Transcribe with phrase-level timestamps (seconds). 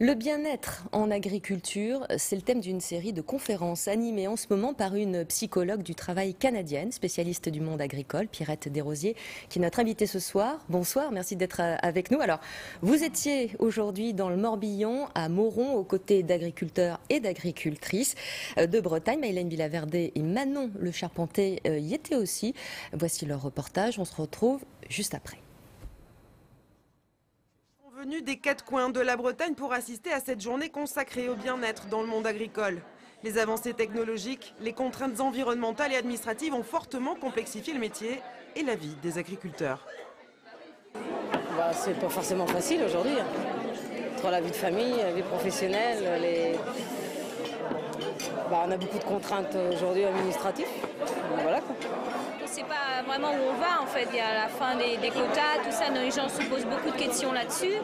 [0.00, 4.74] Le bien-être en agriculture, c'est le thème d'une série de conférences animées en ce moment
[4.74, 9.14] par une psychologue du travail canadienne, spécialiste du monde agricole, Pierrette Desrosiers,
[9.48, 10.58] qui est notre invitée ce soir.
[10.68, 12.20] Bonsoir, merci d'être euh, avec nous.
[12.20, 12.40] Alors,
[12.82, 18.16] vous étiez aujourd'hui dans le Morbihan, à Moron, aux côtés d'agriculteurs et d'agricultrices
[18.58, 19.20] euh, de Bretagne.
[19.20, 22.52] Maïlène Villaverde et Manon Le Charpentier euh, y étaient aussi.
[22.92, 24.00] Voici leur reportage.
[24.00, 24.60] On se retrouve
[24.90, 25.43] juste après
[28.04, 32.02] des quatre coins de la Bretagne pour assister à cette journée consacrée au bien-être dans
[32.02, 32.82] le monde agricole.
[33.22, 38.20] Les avancées technologiques, les contraintes environnementales et administratives ont fortement complexifié le métier
[38.56, 39.86] et la vie des agriculteurs.
[41.56, 43.14] Bah, c'est pas forcément facile aujourd'hui.
[43.18, 43.26] Hein.
[44.16, 46.58] Entre la vie de famille, la vie professionnelle.
[48.50, 50.66] Bah, on a beaucoup de contraintes aujourd'hui administratives.
[53.02, 54.08] Vraiment où on va en fait.
[54.12, 55.90] Il y a la fin des, quotas, tout ça.
[55.90, 57.74] Les gens se posent beaucoup de questions là-dessus.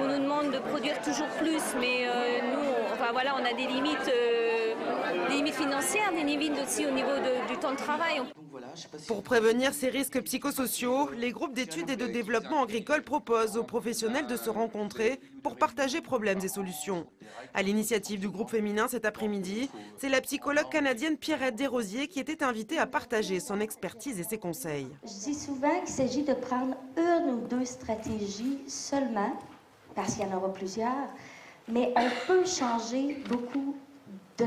[0.00, 3.66] On nous demande de produire toujours plus, mais euh, nous, enfin voilà, on a des
[3.66, 4.41] limites, euh,
[5.28, 7.10] des limites financières, des limites aussi au niveau
[7.48, 8.22] du temps de travail.
[9.06, 14.26] Pour prévenir ces risques psychosociaux, les groupes d'études et de développement agricole proposent aux professionnels
[14.26, 17.06] de se rencontrer pour partager problèmes et solutions.
[17.54, 19.68] À l'initiative du groupe féminin cet après-midi,
[19.98, 24.38] c'est la psychologue canadienne Pierrette Desrosiers qui était invitée à partager son expertise et ses
[24.38, 24.88] conseils.
[25.04, 29.36] Je dis souvent qu'il s'agit de prendre une ou deux stratégies seulement,
[29.94, 31.08] parce qu'il y en aura plusieurs,
[31.68, 33.76] mais on peut changer beaucoup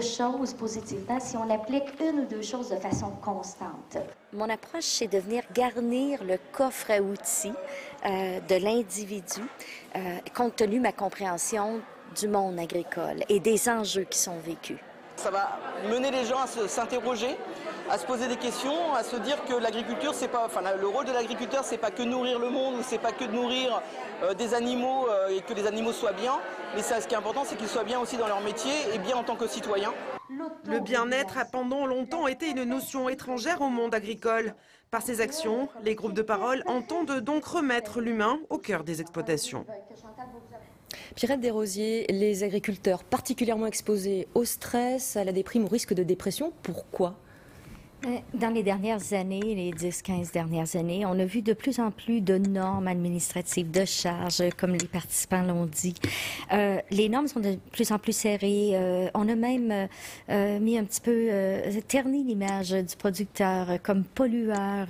[0.02, 3.98] choses positivement si on applique une ou deux choses de façon constante.
[4.34, 7.54] Mon approche, c'est de venir garnir le coffre à outils
[8.06, 9.42] euh, de l'individu,
[9.96, 11.82] euh, compte tenu ma compréhension
[12.20, 14.80] du monde agricole et des enjeux qui sont vécus.
[15.16, 17.38] Ça va mener les gens à s'interroger,
[17.90, 21.06] à se poser des questions, à se dire que l'agriculture, c'est pas, enfin, le rôle
[21.06, 23.82] de l'agriculteur, c'est pas que nourrir le monde, c'est pas que de nourrir
[24.24, 26.40] euh, des animaux et que les animaux soient bien.
[26.76, 29.00] Mais ça, ce qui est important, c'est qu'ils soient bien aussi dans leur métier et
[29.00, 29.94] bien en tant que citoyens.
[30.64, 34.56] Le bien-être a pendant longtemps été une notion étrangère au monde agricole.
[34.92, 39.66] Par ces actions, les groupes de parole entendent donc remettre l'humain au cœur des exploitations.
[41.16, 46.54] Pierrette Desrosiers, les agriculteurs particulièrement exposés au stress, à la déprime, au risque de dépression,
[46.64, 47.16] pourquoi?
[48.34, 52.22] Dans les dernières années, les 10-15 dernières années, on a vu de plus en plus
[52.22, 55.96] de normes administratives, de charges, comme les participants l'ont dit.
[56.54, 58.72] Euh, les normes sont de plus en plus serrées.
[58.74, 59.88] Euh, on a même
[60.30, 64.88] euh, mis un petit peu euh, terni l'image du producteur comme pollueur.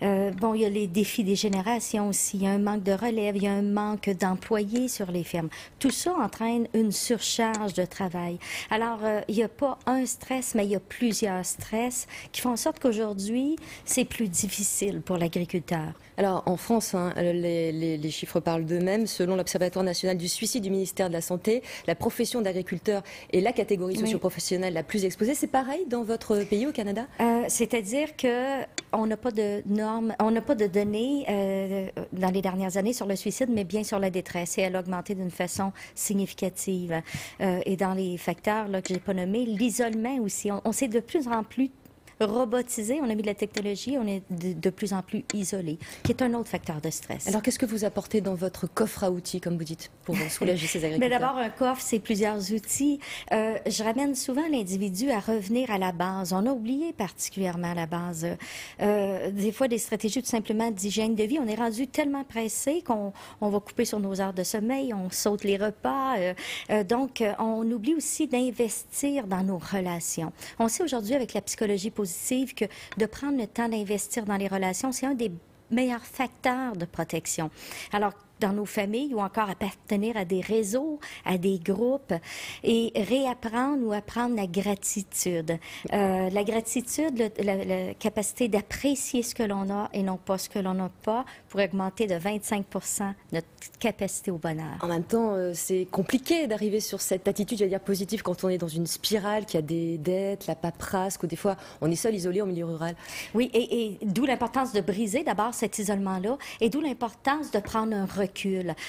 [0.00, 2.36] bon, il y a les défis des générations aussi.
[2.36, 5.24] Il y a un manque de relève, il y a un manque d'employés sur les
[5.24, 5.48] fermes.
[5.78, 8.38] Tout ça entraîne une surcharge de travail.
[8.70, 12.51] Alors, il n'y a pas un stress, mais il y a plusieurs stress qui font
[12.52, 15.94] en sorte qu'aujourd'hui, c'est plus difficile pour l'agriculteur.
[16.18, 19.06] Alors, en France, hein, les, chiffres parlent d'eux-mêmes.
[19.06, 23.02] Selon l'Observatoire national du suicide du ministère de la Santé, la profession d'agriculteur
[23.32, 25.34] est la catégorie socio-professionnelle la plus exposée.
[25.34, 27.06] C'est pareil dans votre pays, au Canada?
[27.20, 32.30] Euh, C'est-à-dire que on n'a pas de normes, on n'a pas de données euh, dans
[32.30, 34.58] les dernières années sur le suicide, mais bien sur la détresse.
[34.58, 37.00] Et elle a augmenté d'une façon significative.
[37.40, 40.52] Euh, et dans les facteurs là, que j'ai pas nommés, l'isolement aussi.
[40.52, 41.70] On, on sait de plus en plus
[42.24, 46.12] robotisé, on a mis de la technologie, on est de, plus en plus isolé, qui
[46.12, 47.26] est un autre facteur de stress.
[47.28, 50.66] Alors, qu'est-ce que vous apportez dans votre coffre à outils, comme vous dites, pour soulager
[50.66, 51.10] ces agriculteurs?
[51.10, 53.00] Mais d'abord, un coffre, c'est plusieurs outils.
[53.32, 56.32] Euh, je ramène souvent l'individu à revenir à la base.
[56.32, 58.26] On a oublié particulièrement la base.
[58.80, 61.38] Euh, des fois, des stratégies tout simplement d'hygiène de vie.
[61.38, 65.10] On est rendu tellement pressé qu'on on va couper sur nos heures de sommeil, on
[65.10, 66.18] saute les repas.
[66.18, 66.34] Euh,
[66.70, 70.32] euh donc, on oublie aussi d'investir dans nos relations.
[70.58, 72.11] On sait aujourd'hui avec la psychologie positive
[72.54, 72.64] que
[72.98, 75.32] de prendre le temps d'investir dans les relations, c'est un des
[75.70, 77.50] meilleurs facteurs de protection.
[77.92, 82.12] Alors, dans nos familles ou encore appartenir à des réseaux, à des groupes
[82.64, 85.58] et réapprendre ou apprendre la gratitude.
[85.92, 90.58] Euh, la gratitude, la, capacité d'apprécier ce que l'on a et non pas ce que
[90.58, 92.66] l'on n'a pas pour augmenter de 25
[93.32, 93.46] notre
[93.78, 94.78] capacité au bonheur.
[94.80, 98.48] En même temps, euh, c'est compliqué d'arriver sur cette attitude, j'allais dire positive, quand on
[98.48, 101.96] est dans une spirale qui a des dettes, la paperasse, ou des fois on est
[101.96, 102.96] seul, isolé au milieu rural.
[103.34, 107.94] Oui, et, et d'où l'importance de briser d'abord cet isolement-là et d'où l'importance de prendre
[107.94, 108.31] un recul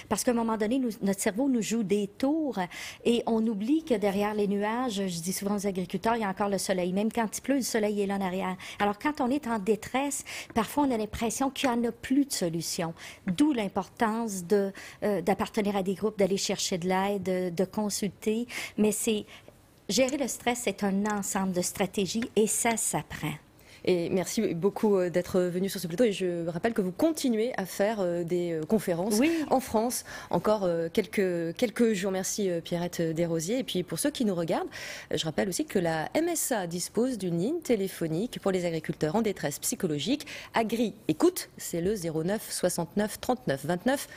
[0.10, 2.60] parce qu'à un moment donné, notre cerveau nous joue des tours
[3.06, 6.30] et on oublie que derrière les nuages, je dis souvent aux agriculteurs, il y a
[6.30, 6.94] encore le soleil.
[6.94, 8.56] Même quand il pleut, le soleil est là en arrière.
[8.80, 10.24] Alors quand on est en détresse,
[10.54, 12.94] parfois on a l'impression qu'il n'y en a plus de solution.
[13.28, 14.72] D'où l'importance de
[15.04, 18.48] euh, d'appartenir à des groupes, d'aller chercher de l'aide, de, consulter.
[18.78, 19.25] Mais c'est
[19.90, 23.34] gérer le stress, c'est un ensemble de stratégies et ça s'apprend.
[23.85, 26.03] Et merci beaucoup euh, d'être venu sur ce plateau.
[26.06, 29.19] Et je rappelle que vous continuez à faire euh, des euh, conférences
[29.50, 32.12] en France encore quelques, quelques jours.
[32.12, 33.59] Merci Pierrette Desrosiers.
[33.59, 34.68] Et puis pour ceux qui nous regardent,
[35.13, 39.59] je rappelle aussi que la MSA dispose d'une ligne téléphonique pour les agriculteurs en détresse
[39.59, 40.25] psychologique.
[40.53, 44.07] Agri Écoute, c'est le 09 69 39 29